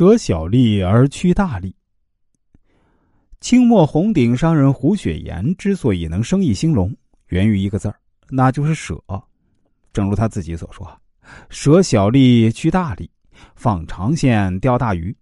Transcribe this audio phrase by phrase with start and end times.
[0.00, 1.76] 舍小利而趋大利。
[3.38, 7.94] 清末红顶商人胡雪岩之所以能生意兴隆，源于一个字儿，
[8.30, 8.98] 那就是舍。
[9.92, 10.90] 正如他自己所说
[11.50, 13.10] ：“舍小利趋大利，
[13.54, 15.14] 放长线钓大鱼。”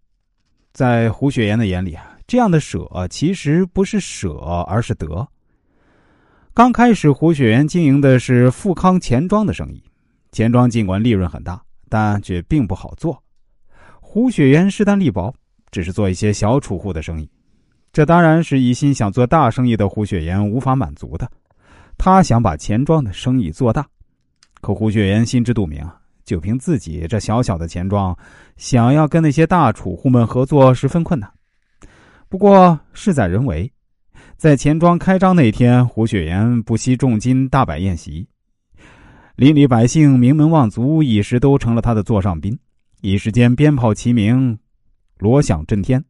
[0.72, 4.34] 在胡雪岩的眼里啊，这样的舍其实不是舍，
[4.68, 5.26] 而是得。
[6.54, 9.82] 刚开始，胡雪岩经营的是富康钱庄的生意，
[10.30, 13.20] 钱庄尽管利润很大，但却并不好做。
[14.10, 15.30] 胡雪岩势单力薄，
[15.70, 17.28] 只是做一些小储户的生意，
[17.92, 21.30] 这当然是一心想做大生意的胡雪岩无法满足的。
[21.98, 23.86] 他想把钱庄的生意做大，
[24.62, 25.86] 可胡雪岩心知肚明，
[26.24, 28.16] 就凭自己这小小的钱庄，
[28.56, 31.30] 想要跟那些大储户们合作十分困难。
[32.30, 33.70] 不过事在人为。
[34.38, 38.26] 在钱庄开张那天，胡雪岩不惜重金大摆宴席，
[39.36, 42.58] 邻里百姓、名门望族一时都成了他的座上宾。
[43.00, 44.58] 一时间，鞭炮齐鸣，
[45.18, 46.04] 锣响震天。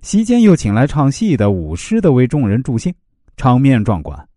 [0.00, 2.94] 席间又请来唱戏的、舞狮的为众人助兴，
[3.36, 4.28] 场面壮观。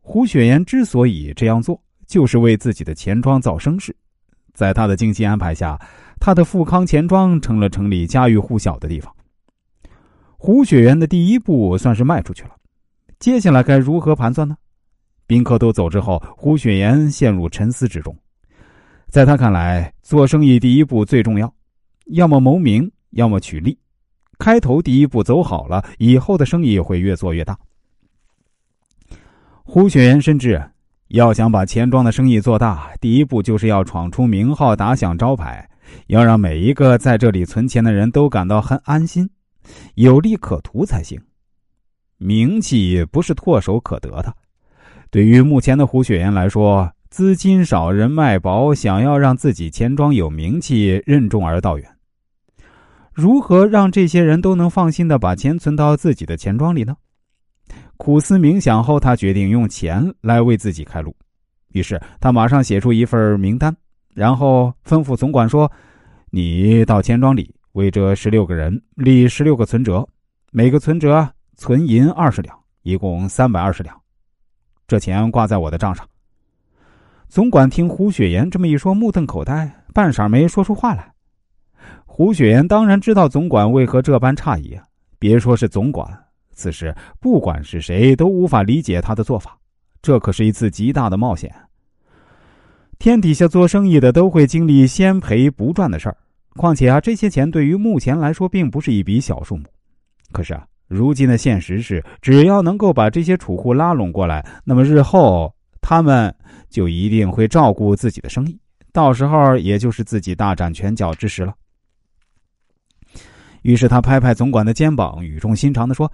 [0.00, 3.94] 胡雪岩之所以这样做，就是为自己的钱庄造声势。
[4.54, 5.76] 在他的精心安排下，
[6.20, 9.12] 他的富康钱庄成了城里家喻户晓的地方。
[10.36, 12.50] 胡雪岩的第一步算是迈出去了，
[13.18, 14.56] 接下来该如何盘算呢？
[15.26, 18.16] 宾客都走之后，胡雪岩陷入沉思之中。
[19.12, 21.52] 在他看来，做生意第一步最重要，
[22.06, 23.78] 要么谋名，要么取利。
[24.38, 27.58] 开头第一步走好了，以后的生意会越做越大。
[29.64, 30.62] 胡雪岩深知，
[31.08, 35.68] 要想把钱庄的生意做大，第一步就是要闯出名号，打响招牌，
[36.06, 39.28] 要让每一个在这里存钱的人都感到很安心。
[39.96, 41.20] 有利可图才行，
[42.16, 44.34] 名气不是唾手可得的。
[45.10, 51.86] 对于目前的胡雪岩来说，资金少、人脉薄，想要让自己钱庄有名气，任重而道远。
[53.12, 56.96] 如何让这些人都能放心的把钱存到自己的钱庄里呢？
[57.98, 61.14] 苦思冥想后，他决定用钱来为自己开路。
[61.72, 63.76] 于是，他马上写出一份名单，
[64.14, 65.70] 然后吩咐总管说
[66.32, 70.08] ：“你到钱庄里。”为这十六个人立十六个存折，
[70.50, 73.94] 每个存折存银二十两，一共三百二十两。
[74.88, 76.08] 这钱挂在我的账上。
[77.32, 81.10] 总管听胡雪岩这么一说，目瞪口呆，半晌没说出话来。
[82.04, 84.84] 胡雪岩当然知道总管为何这般诧异啊！
[85.18, 86.06] 别说是总管，
[86.52, 89.56] 此时不管是谁都无法理解他的做法。
[90.02, 91.50] 这可是一次极大的冒险。
[92.98, 96.16] 天底下做生意的都会经历先赔不赚的事儿。
[96.56, 99.64] 况且啊，这些钱对于目前来说并不是一笔小数目。
[100.32, 105.50] 可是啊，如今的现实是，只要能够把这些储户拉拢过来，那么日后
[105.80, 106.34] 他们
[106.72, 108.58] 就一定会照顾自己的生意，
[108.92, 111.54] 到时候也就是自己大展拳脚之时了。
[113.62, 116.10] 于是他拍拍总管的肩膀，语重心长的说：“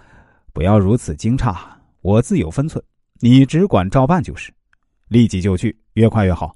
[0.52, 1.56] 不要如此惊诧，
[2.02, 2.84] 我自有分寸，
[3.20, 4.52] 你只管照办就是，
[5.08, 6.54] 立即就去，越快越好。”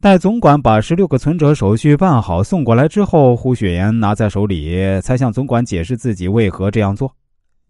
[0.00, 7.12] 待总管把十六个存折手续办好送过来之后，胡雪岩拿在手里，才向总管解释自己为何这样做。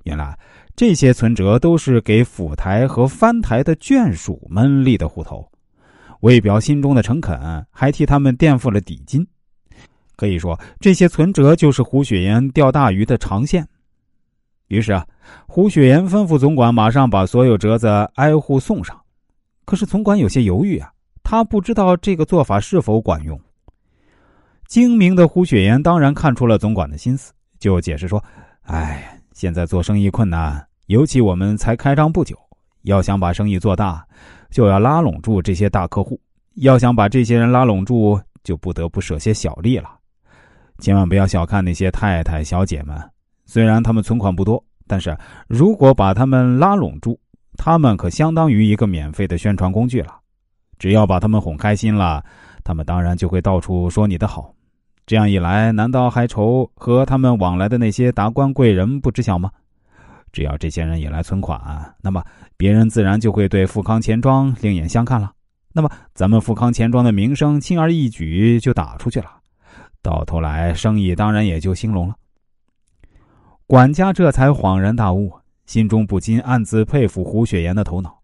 [0.04, 0.38] 原来
[0.78, 5.44] 这些存折都是给府台和藩台的眷属们立的户头，
[6.20, 9.26] 为表心中的诚恳，还替他们垫付了底金。
[10.14, 13.66] 可以说，这些存折就是胡雪岩钓大鱼的长线。
[14.68, 15.04] 于是啊，
[15.48, 18.96] 胡雪岩吩咐总管马上把所有折子挨户送上。
[19.64, 20.92] 可是总管有些犹豫啊。
[21.24, 23.38] 他不知道这个做法是否管用。
[24.68, 28.22] 精明的胡雪岩当然看出了总管的心思，就解释说
[28.62, 32.36] ：“哎，现在做生意困难，尤其我们才开张不久，
[32.82, 34.04] 要想把生意做大，
[34.50, 36.20] 就要拉拢住这些大客户。
[36.56, 39.88] 要想把这些人拉拢住，就不得不舍些小利了。
[40.80, 43.00] 千万不要小看那些太太小姐们，
[43.46, 45.16] 虽然他们存款不多，但是
[45.46, 47.16] 如果把他们拉拢住，
[47.56, 50.18] 他们可相当于一个免费的宣传工具了。”
[50.80, 52.24] 只要把他们哄开心了，
[52.64, 54.52] 他们当然就会到处说你的好。
[55.08, 59.50] 这样一来，难道还愁和他们往来的那些达官贵人不知晓吗？
[60.32, 62.22] 只要这些人也来存款，那么
[62.58, 65.32] 别人自然就会对富康钱庄另眼相看了。
[65.72, 69.30] 那么咱们富康钱庄的名声轻而易举就打出去了，
[70.02, 72.14] 到头来生意当然也就兴隆了。
[73.66, 75.32] 管家这才恍然大悟，
[75.64, 78.20] 心中不禁暗自佩服胡雪岩的头脑。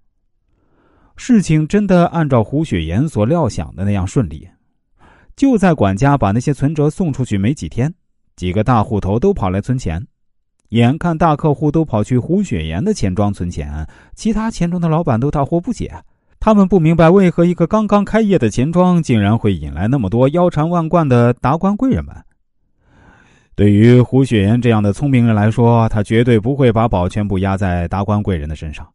[1.16, 4.46] 事情真的按照胡雪岩所料想的那样顺利。
[5.36, 7.92] 就在管家把那些存折送出去没几天，
[8.36, 10.06] 几个大户头都跑来存钱。
[10.70, 15.92] 眼看大客户都跑去胡雪岩的钱庄存钱，其他钱庄的老板都大惑不解。
[16.40, 22.14] 他们不明白为何一个刚刚开业的钱庄竟然会引来那么多腰缠万贯的达官贵人们。
[23.54, 28.86] 对于胡雪岩这样的聪明人来说，他绝对不会把宝全部压在达官贵人的身上。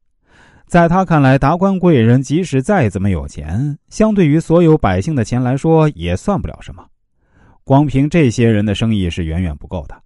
[0.70, 6.86] 在他看来，达官贵人即使再怎么有钱，相对于所有百姓的钱来说，也算不了什么。
[7.64, 10.00] 光凭这些人的生意是远远不够的，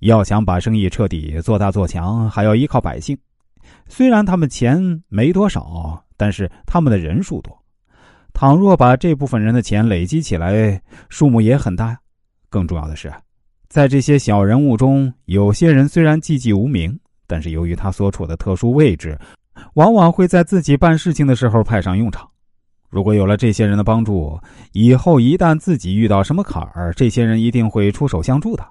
[0.00, 3.14] 要想把生意彻底做大做强，还要依靠百姓。
[3.86, 7.54] 虽然他们钱没多少，但是他们的人数多。
[8.32, 11.94] 倘若把这部分人的钱累积起来，数目也很大。
[12.48, 13.12] 更重要的是，
[13.68, 19.18] 在这些小人物中，有些人虽然寂寂无名，但是由于他所处的特殊位置，
[19.78, 22.28] 往往会在自己办事情的时候派上用场。
[22.90, 24.36] 如果有了这些人的帮助，
[24.72, 28.66] 以后一旦自己遇到什么坎儿，这些人一定会出手相助的。